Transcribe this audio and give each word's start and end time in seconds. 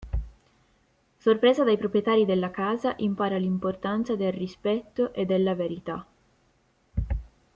Sorpresa 1.25 1.63
dai 1.63 1.77
proprietari 1.77 2.25
della 2.25 2.49
casa, 2.49 2.95
impara 2.97 3.37
l'importanza 3.37 4.15
dei 4.15 4.31
rispetto 4.31 5.13
e 5.13 5.27
della 5.27 5.53
verità. 5.53 6.07